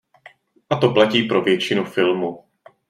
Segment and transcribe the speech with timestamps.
[0.69, 2.45] A to platí pro většinu filmu.